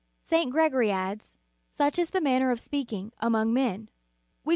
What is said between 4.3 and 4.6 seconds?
Navarr.